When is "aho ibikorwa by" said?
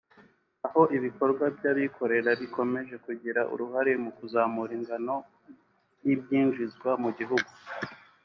0.65-1.63